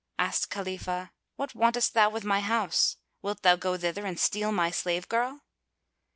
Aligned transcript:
Asked 0.17 0.49
Khalifah, 0.49 1.11
"What 1.35 1.53
wantest 1.53 1.93
thou 1.93 2.09
with 2.09 2.23
my 2.23 2.39
house? 2.39 2.97
Wilt 3.21 3.43
thou 3.43 3.55
go 3.55 3.77
thither 3.77 4.03
and 4.07 4.19
steal 4.19 4.51
my 4.51 4.71
slave 4.71 5.07
girl?" 5.07 5.43